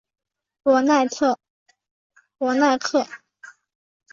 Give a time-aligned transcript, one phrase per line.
[0.63, 1.37] 博纳克。